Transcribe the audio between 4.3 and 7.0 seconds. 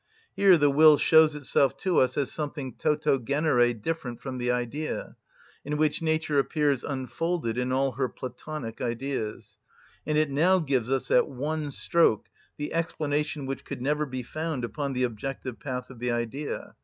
the idea, in which nature appears